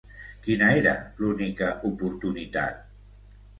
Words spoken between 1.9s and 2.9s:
oportunitat?